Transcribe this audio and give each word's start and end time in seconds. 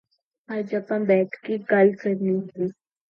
Naga 0.49 0.79
battled 0.87 1.07
the 1.43 1.63
captive 1.67 2.17
Namor. 2.17 2.71